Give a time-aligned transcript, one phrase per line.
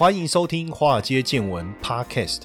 [0.00, 2.44] 欢迎收听《华尔街见闻》Podcast。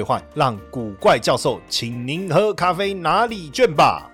[0.01, 4.09] 兑换，让古怪教授请您喝咖啡哪里卷吧。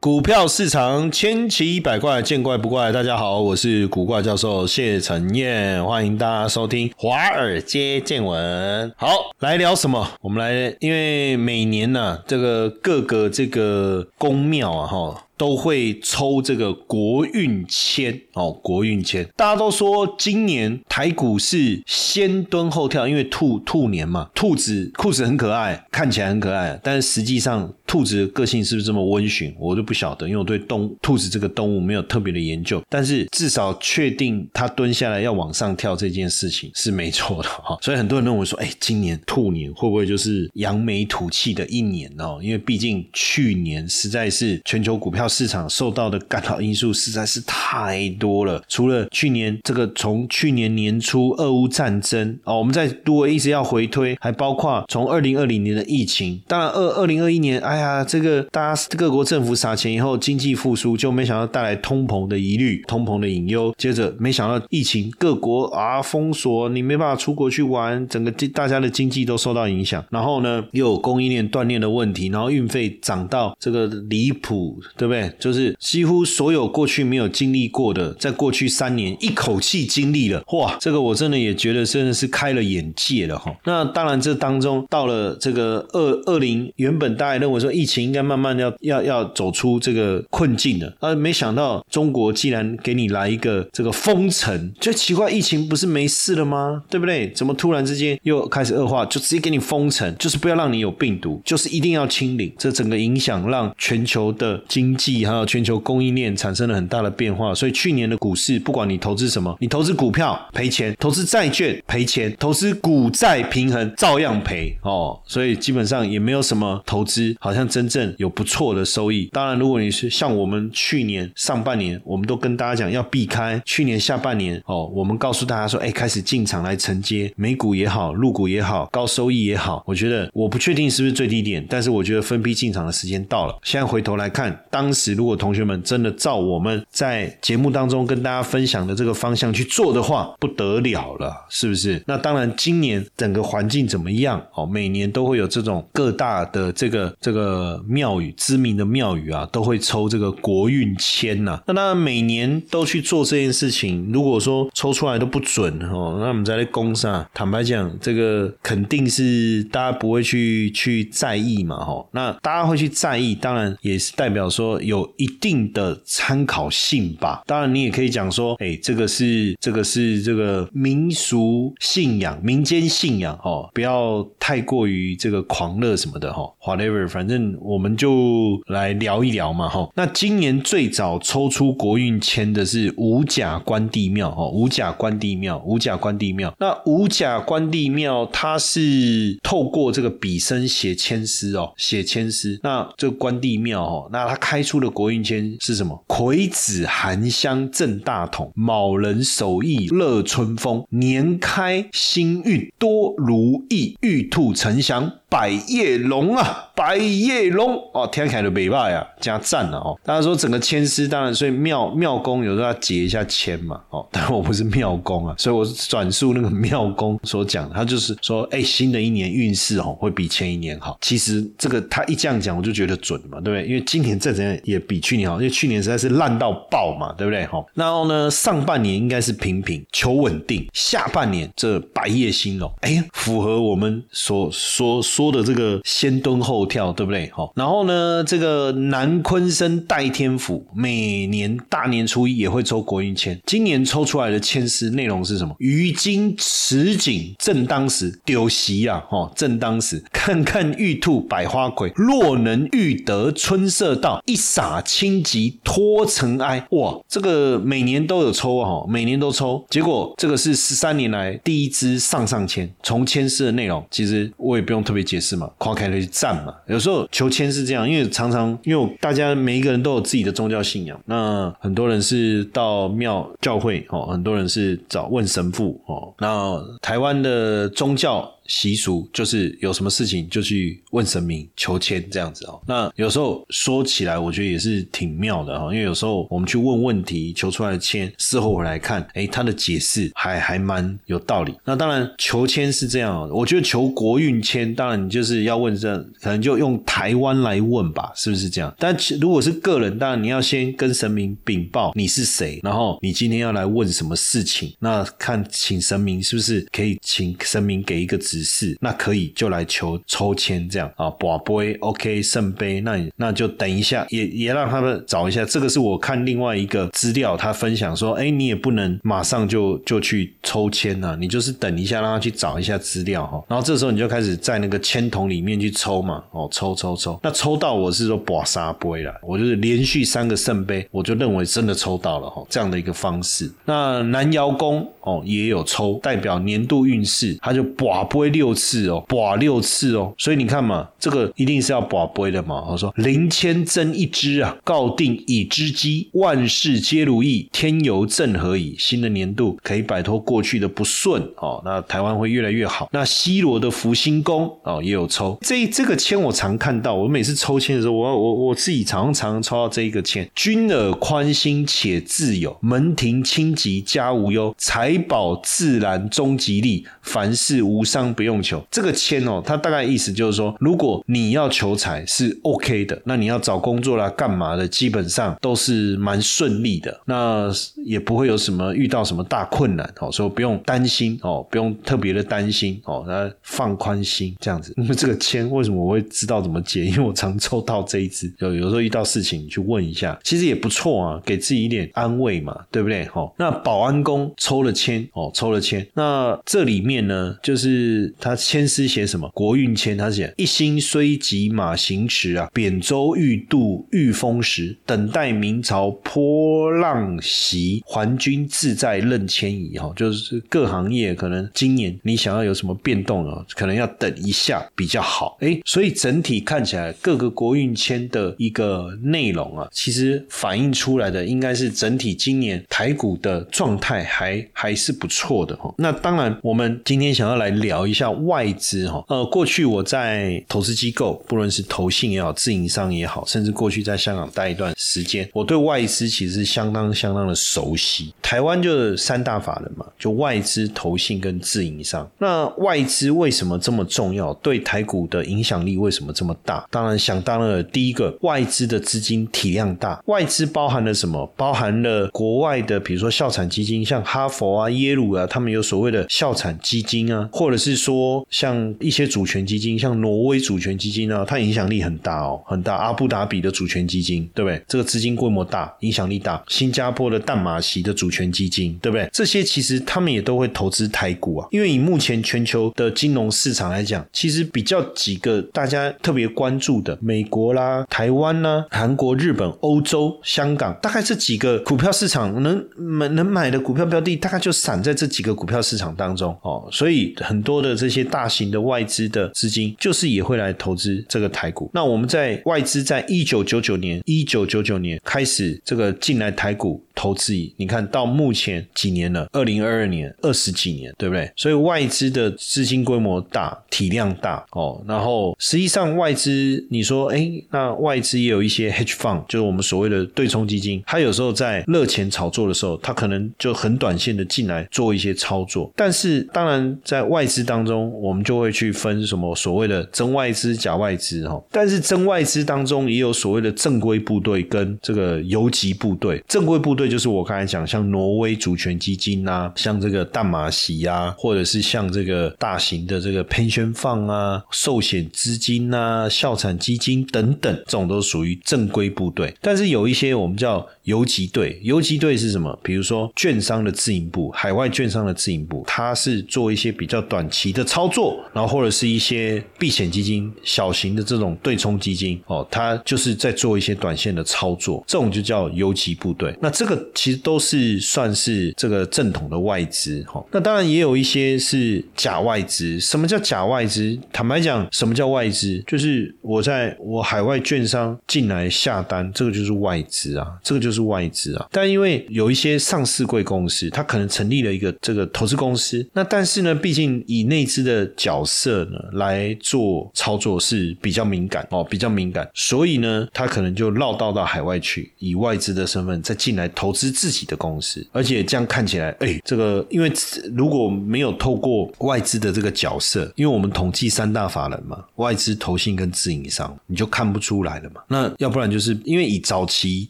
[0.00, 2.90] 股票市场千奇百怪，见怪不怪。
[2.90, 8.90] 大家好，我是古怪教授谢承彦，欢迎大家收听华尔街见闻。
[8.96, 9.08] 好，
[9.40, 10.08] 来聊什么？
[10.22, 15.23] 我们来，因为每年呢，这个各个这个宫庙啊，哈。
[15.36, 19.26] 都会抽这个国运签哦，国运签。
[19.36, 32.82] 大家都说今年台股是先蹲后跳，因为兔兔年嘛，兔子裤子很可爱，看起来很可爱，但是实际上兔子的个性是不是这么温驯，我就不晓得，因为我对动兔子这个动物没有特别的研究。
[32.88, 37.78] 但是至少确定它蹲下来要往上跳这件事情是没错的 哈。
[37.80, 42.40] 所以很多人认为说，哎，今年兔年会不会就是扬眉吐气的一年哦？
[42.42, 45.28] 因为毕竟去年实在是全球股票。
[45.34, 48.62] 市场受到的干扰因素实在是太多了。
[48.68, 56.40] 除了去年这个从去年年初俄乌战争哦，我们在如果一直要回推，还包括从二零二零年的疫情。
[56.46, 63.74] 当然，二二零二一年，哎呀，啊这个大家各国政府撒钱以后，经济复苏就没想到带来通膨的疑虑、通膨的隐忧。
[63.76, 70.04] 接着没想到疫情，各国啊封锁，你没办法出国去玩，整个大家的经济都受到影响。
[70.10, 75.14] 然后呢，又有供应链断裂的问题，然后运费涨到这个离谱，对不？
[75.14, 83.54] 对，就是几乎所有过去没有经历过的，在过去三年一口气经历了，哇，这个我真的也觉得真的是开了眼界了哈。
[83.64, 96.82] 那当然，这当中到了这个二二零，原本大家认为说疫情应该慢慢要要要走出这个困境了，啊，没想到中国既然给你来一个这个封城，就奇怪，疫情不是没事了吗？
[96.90, 97.30] 对不对？
[97.32, 105.24] 怎么突然之间又开始恶化，就直接给你封城，就是不要让你有病毒，就是一定要清零，这整个影响让全球的经济。
[105.24, 115.18] 还有全球供应链产生了很大的变化，所以去年的股市，不管你投资什么，你投资股票赔钱，投资债券赔钱，投资股债平衡照样赔哦。
[115.24, 119.28] 所以基本上也没有什么投资好像真正有不错的收益。
[119.32, 129.82] 当然，如果你是像我们去年上半年，我们都跟大家讲要避开去年下半年哦，我们告诉大家说，哎，开始进场来承接美股也好，陆股也好，高收益也好。
[129.86, 133.58] 我觉得我不确定是不是最低点，但是我觉得分批进场的时间到了。
[133.62, 142.02] 现在回头来看，当时如果同学们真的照我们在节目当中跟大家分享的这个方向去做的话，不得了了，是不是？
[142.06, 144.42] 那当然，今年整个环境怎么样？
[144.54, 147.43] 哦，每年都会有这种各大的这个这个
[147.86, 151.60] 庙宇知名的庙宇啊，都会抽这个国运签呐。
[151.66, 154.10] 那当然，每年都去做这件事情。
[154.12, 162.06] 如果说抽出来都不准哦，那我们在那攻上，坦白讲，这个肯定是大家不会去去在意嘛，哈。
[162.12, 164.80] 那大家会去在意，当然也是代表说。
[164.84, 167.42] 有一定的参考性吧。
[167.46, 176.42] 当然，你也可以讲说，哎，这个是这个是这个民俗信仰、民间信仰哦，不要太过于这个狂热什么的哈。
[176.60, 179.90] Whatever，反正我们就来聊一聊嘛哈。
[179.96, 186.54] 那今年最早抽出国运签的是五甲关帝庙哈，五甲关帝庙，五甲关帝庙。
[186.60, 192.60] 那五甲关帝庙，它是透过这个笔生写签诗哦，写签诗。
[192.62, 194.74] 那这个关帝庙哦，那它开出。
[194.74, 196.04] 的国运签是什么？
[196.06, 205.10] 癸子含香正大同，卯人手艺乐春风，年开新运多如意，玉兔呈祥。
[205.34, 209.98] 百叶龙啊，百叶龙哦，天凯的北霸呀，加赞了哦。
[210.04, 214.06] 大家说整个签诗，当然所以庙庙公有时候要解一下签嘛哦。
[214.12, 220.96] 但我不是庙公啊，所以我转述那个庙公所讲，他就是说，哎，新的一年运势哦会比前一年好。
[221.00, 223.66] 其实这个他一这样讲，我就觉得准嘛，对不对？
[223.66, 227.44] 因为今年再怎样也比去年好，因为去年实在是烂到爆嘛，对不对？
[227.46, 227.60] 哈。
[227.74, 235.23] 然后呢，上半年应该是平平求稳定，下半年这百叶兴隆，哎，符合我们所说说。
[235.24, 237.30] 说的这个先蹲后跳，对不对？
[237.32, 245.54] 好，然后呢，这个南昆生代天府每年大年初一也会抽国运签，今年抽出来的签诗内容是什么？
[245.58, 256.66] 于今此景正当时，丢席啊，哦，正当时，看看玉兔百花魁，若能遇得春色到，一洒清吉脱尘埃。
[256.72, 266.54] 哇，这个每年都有抽啊，每年都抽，结果这个是十三年来第一支上上签，从签诗的内容，其实我也不用特别也是嘛，夸开了去赞嘛。
[266.66, 278.33] 有时候求签是这样，因为常常因为大家每一个人都有自己的宗教信仰，那很多人是到庙教会哦，很多人是找问神父哦，那台湾的宗教。
[278.46, 282.60] 习俗就是有什么事情就去问神明求签这样子哦。
[282.66, 285.66] 那有时候说起来，我觉得也是挺妙的哈。
[285.72, 291.54] 因为有时候我们去问问题，求出来的签，事后回来看，哎，他的解释还还蛮有道理。
[291.64, 298.74] 那当然求签是这样，我觉得求国运签，当然你就是要问这，可能就用台湾来问吧，是不是这样？
[298.78, 315.44] 但如果是个人，当然你要先跟神明禀报你是谁，然后你今天要来问什么事情，那看请神明是不是可以请神明给一个指只是，那可以就来求抽签这样啊，宝杯 OK 圣杯，那那就等一下，也也让他们找一下。
[315.44, 323.40] 这个是我看另外一个资料，他分享说，哎，你也不能马上就就去抽签呐，你就是等一下，让他去找一下资料哈。
[323.46, 333.48] 然后这时候你就开始在那个签筒里面去抽嘛，哦，抽抽抽，那抽到我是说把沙杯了，我就是连续三个圣杯，我就认为真的抽到了哈，这样的一个方式。
[333.64, 338.23] 那南瑶宫哦也有抽，代表年度运势，他就把杯。
[338.30, 342.64] 六次哦，把六次哦，所以你看嘛，这个一定是要把杯的嘛。
[342.70, 348.74] 我说零千增一支啊，告定已知机，万事皆如意，天游正合矣。
[348.78, 352.88] 新的年度可以摆脱过去的不顺哦，那台湾会越来越好。
[352.92, 356.94] 那西罗的福星宫哦也有抽这这个签，我常看到。
[356.94, 368.13] 我每次抽签的时候，我我我自己常常抽到这一个签：君耳宽心且自有，门庭清吉家无忧，财宝自然终吉利，凡事无伤。
[368.14, 377.50] 不用求这个签哦，它大概意思就是说，如果你要求财是 OK 的，那你要找工作啦、干嘛的，基本上都是蛮顺利的，那
[377.84, 384.72] 也不会有什么遇到什么大困难哦，所以不用担心哦，不用特别的担心哦，那放宽心这样子。
[384.76, 386.84] 那么这个签为什么我会知道怎么解？
[386.84, 393.08] 因为我常抽到这一支，有有时候遇到事情去问一下，其实也不错啊，给自己一点安慰嘛，对不对？
[393.14, 398.03] 哦，那保安工抽了签哦，抽了签，那这里面呢就是。
[398.18, 399.28] 他签诗写什么？
[399.34, 409.78] 国运签，他写一心虽急马行驰啊，扁舟欲渡御风时，等待明朝波浪袭，还君自在任迁移。
[409.78, 415.38] 哈，就是各行业可能今年你想要有什么变动了，可能要等一下比较好。
[415.40, 425.74] 哎，所以整体看起来各个国运签的一个内容啊，其实反映出来的应该是整体今年台股的状态还还是不错的哈。
[425.78, 427.93] 那当然，我们今天想要来聊一。
[427.94, 438.12] 下外资哈，呃，过去我在投资机构，不论是投信也好，自营商也好，甚至过去在香港待一段时间，我对外资其实相当相当的熟悉。
[438.20, 442.08] 台湾就是三大法人嘛，就外资、投信跟自营商。
[442.18, 444.34] 那外资为什么这么重要？
[444.34, 446.66] 对台股的影响力为什么这么大？
[446.70, 451.24] 当然想当然，第一个外资的资金体量大，外资包含了什么？
[451.36, 457.83] 包含了国外的，比如说校产基金，像哈佛啊、耶鲁啊，他们有所谓的校产基金啊，或者是。
[457.84, 462.74] 说像一些主权基金，像挪威主权基金啊，它影响力很大哦，很大。
[462.76, 464.62] 阿布达比的主权基金，对不对？
[464.66, 466.42] 这个资金规模大，影响力大。
[466.48, 469.08] 新加坡的淡马锡的主权基金，对不对？
[469.12, 471.48] 这些其实他们也都会投资台股啊。
[471.50, 486.68] 因为以目前全球的金融市场来讲，其实比较几个大家特别关注的，美国啦、台湾啦、韩国、日本、欧洲、香港，大概这几个股票市场能买能买的股票标的，大概就散在这几个股票市场当中哦。
[486.70, 487.74] 所以很多的。
[487.84, 491.70] 这些大型的外资的资金，就是也会来投资这个台股。
[491.74, 496.82] 那我们在外资在一九九九年，一九九九年开始这个进来台股。
[496.96, 499.28] 投资，你看到目前几年了？
[499.32, 501.28] 二零二二年，二十几年，对不对？
[501.34, 504.80] 所以外资的资金规模大，体量大哦。
[504.86, 515.70] 然后实际上外资，你说，哎，那外资也有一些 hedge fund，就是我们所谓的对冲基金，它有时候在热钱炒作的时候，它可能就很短线的进来做一些操作。
[515.74, 521.40] 但是当然，在外资当当中，我们就会去分什么所谓的真外资、假外资哈。
[521.52, 526.20] 但是真外资当中也有所谓的正规部队跟这个游击部队。
[526.26, 539.32] 正规部队就是我刚才讲，像挪威主权基金啊，像这个淡马锡啊，或者是像这个大型的这个 pension fund 啊、寿险资金啊、校产基金等等，这种都属于正规部队。
[539.40, 542.58] 但是有一些我们叫游击队，游击队是什么？
[542.62, 556.36] 比如说券商的自营部、海外券商的自营部，它是做一些比较短期的操作，然后或者是一些避险基金、小型的这种对冲基金哦，它就是在做一些短线的操作，这种就叫游击部队。
[556.40, 560.24] 那这个其实都是算是这个正统的外资哈。
[560.30, 562.78] 那当然也有一些是假外资。
[562.78, 563.98] 什么叫假外资？
[564.12, 565.62] 坦白讲，什么叫外资？
[565.66, 571.46] 就是我在我海外券商进来下单，这个就是外资啊，这个就是是外资啊。
[571.50, 589.92] 但因为有一些上市贵公司，它可能成立了一个这个投资公司，那但是呢，毕竟以内资的角色呢来做操作是比较敏感哦，比较敏感，所以呢，他可能就绕道到海外去，以外资的身份再进来投资自己的公司，而且这样看起来，哎，这个因为
[590.34, 597.82] 如果没有透过外资的这个角色，因为我们统计三大法人嘛，外资、投信跟自营商，你就看不出来了嘛。
[597.88, 599.88] 那要不然就是因为以早期，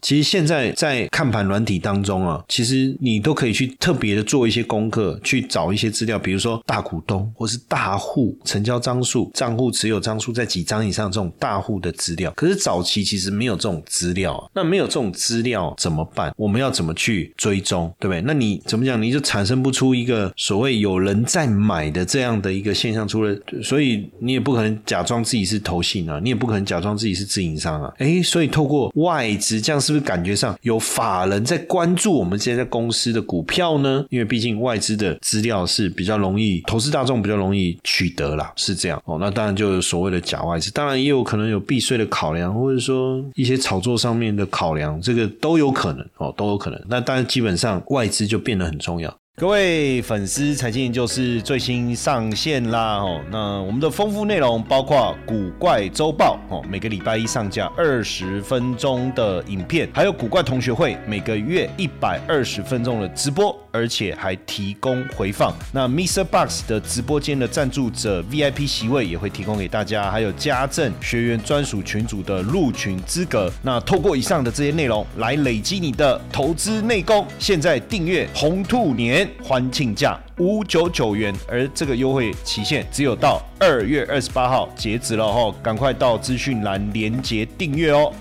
[0.03, 12.33] 其实现在在看盘软体当中啊，其实你都可以去特别的做一些功课，去找一些资料，比如说大股东或是大户成交张数、账户持有张数在几张以上这种大户的资料。
[12.37, 16.33] 可是早期其实没有这种资料啊，那没有这种资料怎么办？
[16.37, 18.21] 我们要怎么去追踪，对不对？
[18.23, 27.93] 那你怎么讲，你就产生不出一个所谓有人在买的这样的一个现象出来，所以你也不可能假装自己是投信啊，你也不可能假装自己是自营商啊。
[27.99, 34.05] 哎，所以透过外资，这样是不是感觉上有法人在关注我们现在公司的股票呢？
[34.09, 39.19] 因为毕竟外资的资料是比较容易，投资大众比较容易取得啦，是这样哦。
[39.21, 46.83] 那当然就有所谓的假外资，当然也有可能有避税的考量，或者说一些炒作上面的考量，这个都有可能哦，都有可能。
[46.89, 49.15] 那当然基本上外资就变得很重要。
[49.37, 52.99] 各位粉丝，财经就是最新上线啦！
[52.99, 65.53] 哦，那我们的丰富内容包括古怪周报哦，每个礼拜一上架二十分钟的影片，还有古怪同学会每个月一百二十分钟的直播，而且还提供回放。
[65.73, 66.23] 那 Mr.
[66.23, 73.53] Box 的直播间的赞助者 VIP 席位也会提供给大家，还有家政学员专属群组的入群资格。
[73.63, 77.27] 那透过以上的这些内容来累积你的投资内功。
[77.41, 79.24] 现在订阅红兔年。
[79.43, 88.13] 欢庆价五九九元，而这个优惠期限只有到二月二十八号截止了哈，赶快到资讯栏连接订阅哦。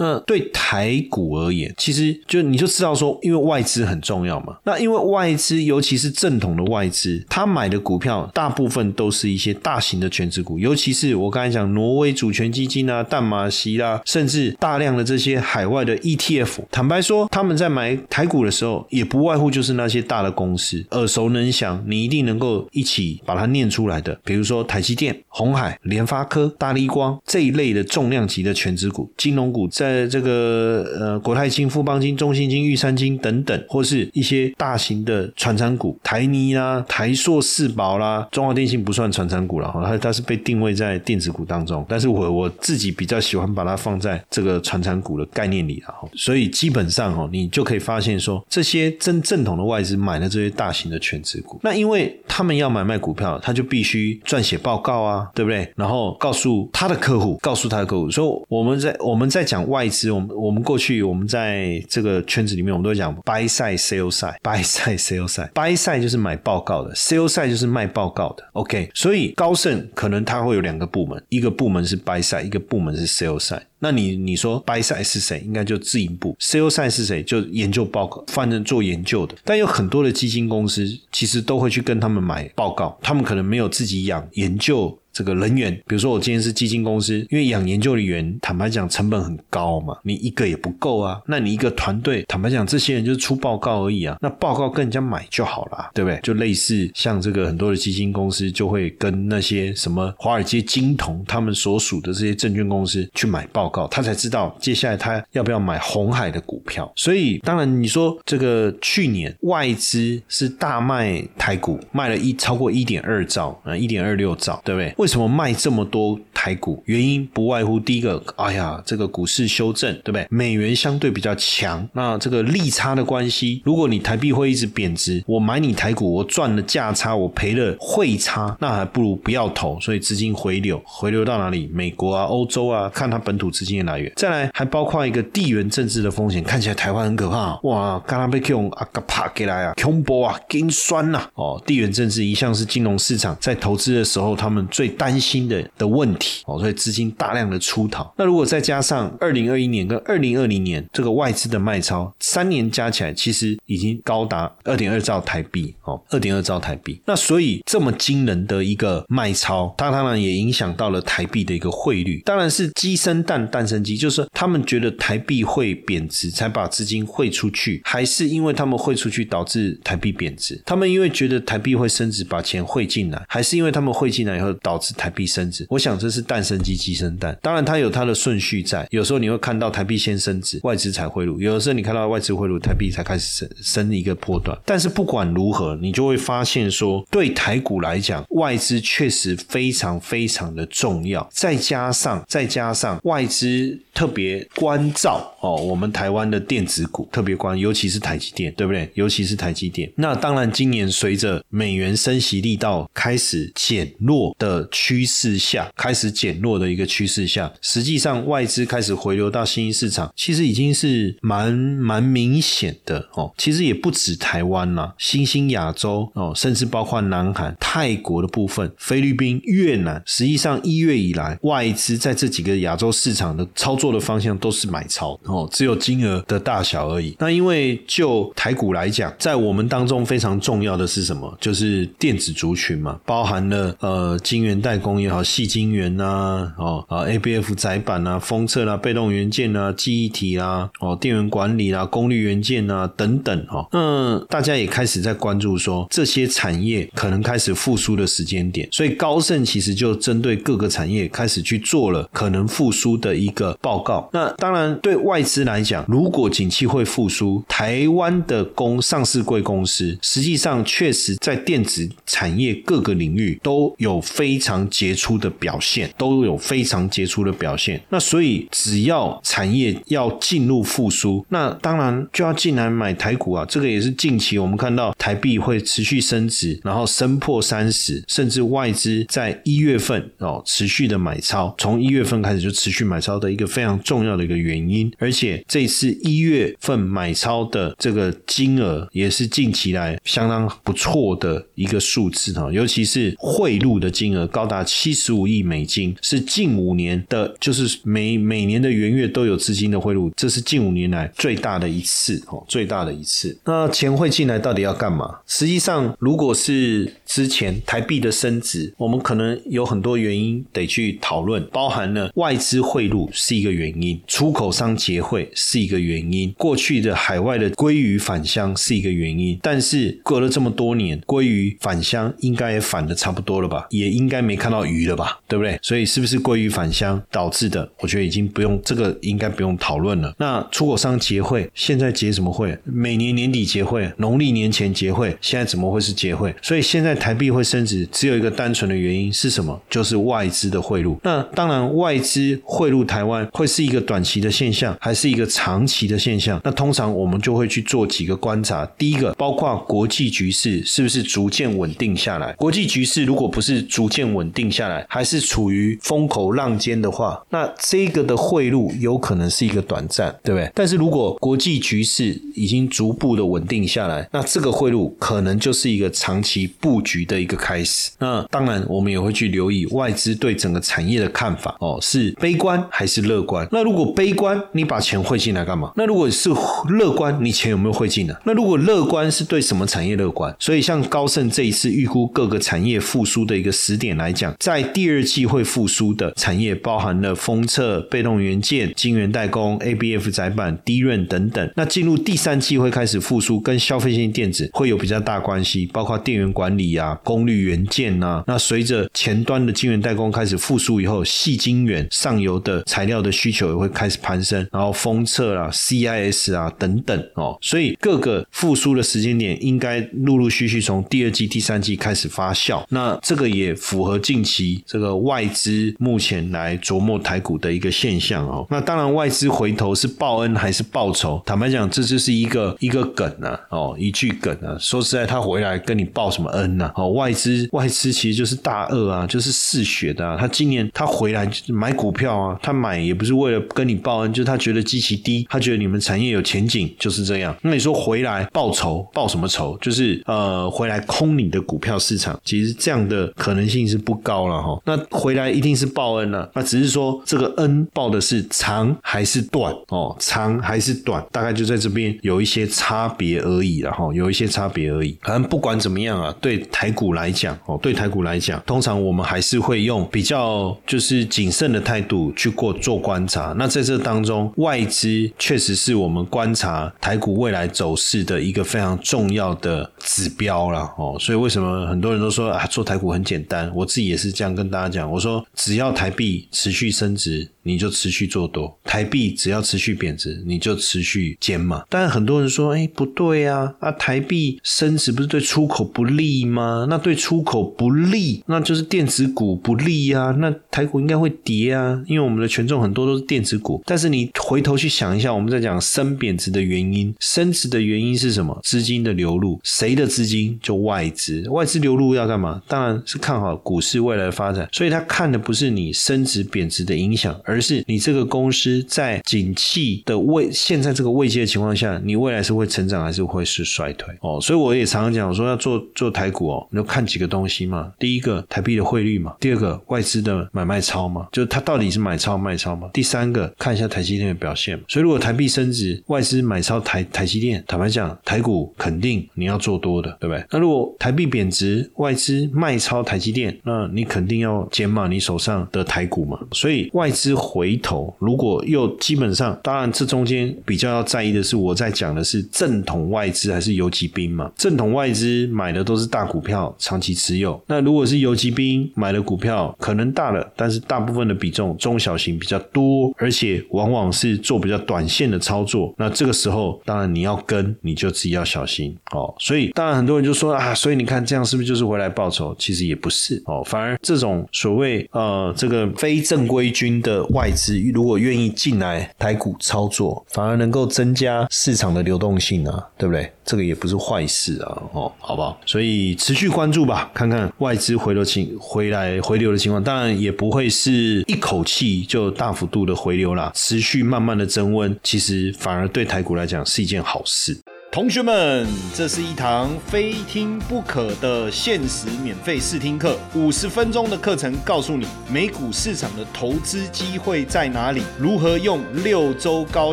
[0.00, 4.56] 那对台股而言，其实就你就知道说，因为外资很重要嘛。
[4.64, 16.60] 那因为外资，尤其是正统的外资，他买的股票大部分都是一些大型的全职股，尤其是我刚才讲挪威主权基金啊、淡马锡啦，甚至大量的这些海外的 ETF。
[16.70, 55.68] 坦白说，他们在买台股的时候，也不外乎就是那些大的公司，耳熟能详，你一定能够一起把它念出来的，比如说台积电、红海、联发科、大立光这一类的重量级的全职股、金融股，在在这个呃国泰金、富邦金、中信金、玉山金等等，或是一些大型的传产股，台泥啦、台硕、四宝啦、中华电信不算传产股了哈，它它是被定位在电子股当中，但是我我自己比较喜欢把它放在这个传产股的概念里啊，所以基本上哈，你就可以发现说，这些真正统的外资买了这些大型的全职股，那因为他们要买卖股票，他就必须撰写报告啊，对不对？
[55.74, 59.79] 然后告诉他的客户，告诉他的客户，所以我们在我们在讲外。
[59.80, 68.44] 外资，我们我们过去我们在这个圈子里面，我们都讲 buy side sell side，buy side sell side，buy side 就是买报告的，sell side 就是卖报告的。
[68.52, 73.62] OK，所以高盛可能它会有两个部门，一个部门是 buy side，一个部门是 sell side。
[73.78, 75.40] 那你你说 buy side 是谁？
[75.40, 77.22] 应该就自营部，sell side 是谁？
[77.22, 79.34] 就研究报告，反正做研究的。
[79.42, 84.98] 但有很多的基金公司其实都会去跟他们买报告，他们可能没有自己养研究。
[85.12, 91.20] 这个人员，比如说我今天是基金公司，因为养研究人员，坦白讲成本很高嘛，你一个也不够啊。
[91.26, 94.16] 那你一个团队，坦白讲，这些人就是出报告而已啊。
[94.20, 96.20] 那报告跟人家买就好了，对不对？
[96.22, 106.90] 就类似像这个很多的基金公司，就会跟那些什么华尔街金童他们所属的这些证券公司去买报告，他才知道接下来他要不要买红海的股票。
[106.96, 114.94] 所以当然你说这个去年外资是大卖台股，卖了一超过一点二兆啊，一点二六兆，对不对？
[115.00, 116.82] 为什么卖这么多台股？
[116.84, 120.26] 原因不外乎第一个，哎呀，这个股市修正，对不对？
[120.28, 129.80] 美元相对比较强，那这个利差的关系，如果你台币会一直贬值，我买你台股，我赚了价差，我赔了汇差，那还不如不要投。
[129.80, 131.66] 所以资金回流，回流到哪里？
[131.72, 134.12] 美国啊，欧洲啊，看它本土资金的来源。
[134.16, 137.58] 再来，还包括一个地缘政治的风险，看起来台湾很可怕。
[137.62, 141.26] 哇，刚刚被用啊个啪给来啊，恐怖啊，金酸呐。
[141.36, 146.42] 哦，地缘政治一向是金融市场在投资的时候，他们最担心的的问题。
[146.46, 148.12] 哦，所以资金大量的出逃。
[148.18, 155.74] 那如果再加上二零二一年跟二零二零年这个外资的卖超，三年加起来其实已经高达二点二兆台币。
[155.84, 157.00] 哦，二点二兆台币。
[157.06, 162.20] 那所以这么惊人的一个卖超，它当然也影响到了台币的一个汇率。
[162.24, 170.60] 当然是鸡生蛋，蛋生鸡，就是他们觉得台币会贬值，才把资金汇出去，还是因为他们汇出去导致台币贬值？
[170.64, 175.66] 他们因为觉得台币会升值，把钱汇进来，还是因为他们汇进来以后导是台币升值？
[175.68, 177.36] 我想这是蛋生鸡，鸡生蛋。
[177.42, 184.58] 当然它有它的顺序在，有时候你会看到台币先升值，外资才汇入；有的时候你看到外资汇入，台币才开始升升一个波段。
[184.64, 191.28] 但是不管如何，你就会发现说，对台股来讲，外资确实非常非常的重要。
[191.32, 198.90] 再加上再加上外资特别关照哦，我们台湾的电子股特别关，尤其是台积电，对不对？
[198.94, 199.90] 尤其是台积电。
[199.96, 213.32] 那当然，今年随着美元升息力道开始减弱的趋势下，开始减弱的一个趋势下，实际上外资开始回流到新兴市场，其实已经是蛮蛮明显的哦。
[213.36, 227.16] 其实也不止台湾啦，新兴亚洲哦，甚至包括南韩、泰国的部分、菲律宾、越南，实际上一月以来，外资在这几个亚洲市场的操作的方向都是买超哦，只有金额的大小而已。
[227.18, 231.36] 那因为就台股来讲，在我们当中非常重要的是什么？
[231.40, 243.66] 就是电子族群嘛，包含了呃晶代工也好，细晶圆呐，哦啊 A B F 载板啊，封测啦，被动元件啊，记忆体啦，哦电源管理啦，功率元件啊等等哦。
[243.72, 254.08] 那大家也开始在关注说这些产业可能开始复苏的时间点，所以高盛其实就针对各个产业开始去做了可能复苏的一个报告。
[254.12, 267.80] 那当然对外资来讲，如果景气会复苏，台湾的公上市贵公司实际上确实在电子产业各个领域都有非常常杰出的表现，都有非常杰出的表现。
[267.90, 273.46] 那所以只要产业要进入复苏，那当然就要进来买台股啊。
[273.48, 284.90] 这个也是近期我们看到台币会持续升值，然后升破三十，甚至外资在一月份哦持续的买超，从一月份开始就持续买超的一个非常重要的一个原因。
[284.98, 303.38] 而且这次一月份买超的这个金额也是近期来相当不错的一个数字哈，尤其是汇入的金额高高达七十五亿美金，是近五年的，就是每每年的元月都有资金的汇入，这是近五年来最大的一次哦，最大的一次。
[303.44, 305.18] 那钱汇进来到底要干嘛？
[305.26, 319.38] 实际上，如果是之前台币的升值，我们可能有很多原因得去讨论，包含了外资汇入是一个原因，出口商结汇是一个原因，过去的海外的鲑鱼返乡是一个原因。
[319.42, 323.66] 但是隔了这么多年，鲑鱼返乡应该也返的差不多了吧？
[323.68, 325.18] 也应该没看到鱼了吧？
[325.26, 325.58] 对不对？
[325.60, 327.68] 所以是不是鲑鱼返乡导致的？
[327.80, 330.14] 我觉得已经不用这个，应该不用讨论了。
[330.18, 332.56] 那出口商结汇，现在结什么会？
[332.62, 336.32] 每年年底结汇，农历年前结汇，现在怎么会是结汇？
[336.40, 339.60] 所以现在台币会升值，只有一个单纯的原因是什么？
[339.68, 340.96] 就是外资的汇入。
[341.02, 346.40] 那当然，外资汇入台湾会是一个短期的现象，还是一个长期的现象？
[346.44, 348.64] 那通常我们就会去做几个观察。
[348.78, 352.32] 第一个，包括国际局势是不是逐渐稳定下来？
[352.34, 360.50] 国际局势如果不是逐渐稳定下来，还是处于风口浪尖的话，那这个的汇入有可能是一个短暂，对不对？
[360.54, 367.90] 但是如果国际局势已经逐步的稳定下来，那这个汇入可能就是一个长期布局的一个开始。
[367.98, 373.46] 那当然，我们也会去留意外资对整个产业的看法哦，是悲观还是乐观？
[373.52, 375.72] 那如果悲观，你把钱汇进来干嘛？
[375.76, 376.30] 那如果是
[376.68, 378.16] 乐观，你钱有没有汇进来？
[378.24, 380.34] 那如果乐观是对什么产业乐观？
[380.38, 391.52] 所以像高盛这一次预估各个产业复苏的一个时点来讲，在第二季会复苏的产业包含了封测、被动元件、晶圆代工、ABF 载板、低润等等。
[391.56, 398.24] 那进入第三季会开始复苏，跟消费性电子会有比较大关系，包括电源管理啊、功率元件啊。
[398.26, 412.64] 那随着前端的晶圆代工开始复苏以后，细晶圆上游的材料的需求也会开始攀升，然后封测啦、CIS 啊等等哦，所以各个复苏的时间点应该陆陆续续从第二季、第三季开始发酵。
[412.70, 418.46] 那这个也符合和近期这个外资目前来琢磨台股的一个现象哦。
[418.50, 421.20] 那当然，外资回头是报恩还是报仇？
[421.26, 424.56] 坦白讲，这就是一个一个梗啊，哦，一句梗啊。
[424.58, 426.70] 说实在，他回来跟你报什么恩呢？
[426.76, 430.16] 哦，外资外资其实就是大鳄啊，就是嗜血的啊。
[430.18, 437.36] 他今年他回来买股票啊，他买也不是为了跟你报恩，就是他觉得基期低，他觉得你们产业有前景，就是这样。
[437.42, 439.58] 那你说回来报仇，报什么仇？
[439.60, 444.60] 就是呃，回来空你的股票市场，其实这样的可能性是不高了哈。
[444.66, 454.96] 那回来一定是报恩了，那只是说这个恩报的是长还是短哦，长还是短，大概就在这边有一些差别而已了哈，有一些差别而已。
[455.02, 463.34] 反正不管怎么样啊，对台股来讲哦，对台股来讲，通常我们还是会用比较就是谨慎的态度去过做观察。
[463.38, 470.96] 那在这当中，外资确实是我们观察台股未来走势的一个非常重要的指标了哦。
[470.98, 473.50] 所以为什么很多人都说啊，做台股很简单？
[473.54, 477.30] 我自己也是这样跟大家讲，我说只要台币持续升值。
[477.50, 481.64] 你就持续做多，台币只要持续贬值，你就持续减码。
[481.68, 486.66] 但很多人说，哎，不对啊，啊，台币升值不是对出口不利吗？
[486.68, 490.14] 那对出口不利，那就是电子股不利啊。
[490.18, 493.62] 那台股应该会跌啊，因为我们的权重很多都是电子股。
[493.66, 498.38] 但是你回头去想一下，我们在讲升贬值的原因，升值的原因是什么？
[498.44, 500.38] 资金的流入，谁的资金？
[500.42, 502.42] 就外资，外资流入要干嘛？
[502.46, 504.48] 当然是看好股市未来的发展。
[504.52, 507.18] 所以他看的不是你升值贬值的影响。
[507.24, 514.20] 而是你这个公司在景气的位现在这个位阶的情况下，你未来是会成长还是会是衰退哦？
[514.20, 517.72] 所以我也常常讲我说要做做台股哦，你就看几个东西嘛。
[517.78, 522.68] 第一个台币的汇率嘛，第二个外资的买卖超嘛，就它到底是买超卖超嘛。
[522.72, 524.60] 第三个看一下台积电的表现。
[524.66, 530.24] 所以如果台币升值，外资买超台台积电，坦白讲，台股肯定你要做多的，对不对？
[530.30, 536.18] 那如果台币贬值，外资卖超台积电，那你肯定要减码你手上的台股嘛。
[536.32, 537.10] 所以外资。
[537.20, 544.32] 回头，如果又基本上，当然这中间比较要在意的是，我在讲的是正统外资还是游击兵嘛？
[544.36, 547.40] 正统外资买的都是大股票，长期持有。
[547.46, 555.74] 那如果是游击兵买的股票，可能大了，但是大部分的比重中小型比较多，而且往往是做比较短线的操作。
[555.76, 559.14] 那这个时候，当然你要跟，你就自己要小心哦。
[559.18, 562.34] 所以，当然很多人就说啊，所以你看这样是不是就是回来报仇？
[562.38, 567.04] 其实也不是哦，反而这种所谓呃这个非正规军的。
[567.12, 573.10] 外资如果愿意进来台股操作，反而能够增加市场的流动性啊，对不对？
[573.24, 575.38] 这个也不是坏事啊，哦，好不好？
[575.46, 587.38] 所以持续关注吧，看看外资回流情回来回流的情况，当然也不会是一口气就大幅度的回流啦，持续慢慢的增温，其实反而对台股来讲是一件好事。
[587.72, 599.72] 同学们，这是一堂非听不可的限时免费试听课，五十分钟的课程，告诉你美股市场的投资机会在哪里，如何用六周高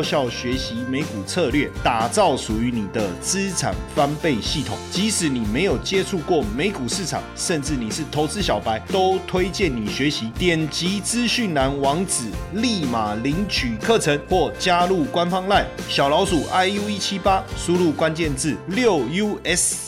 [0.00, 4.78] 效学习美股策略，打造属于你的资产翻倍系统。
[4.92, 10.30] 即使你没有接触过美股市场，甚至你是投资小白，都推荐你学习。
[10.38, 17.87] 点击资讯栏网址，立马领取课程或加入官方 LINE 小老鼠 iu 一七八，输入。
[17.92, 19.87] 关键字六 US。